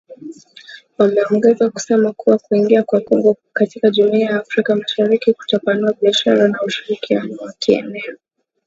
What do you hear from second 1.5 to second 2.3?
kusema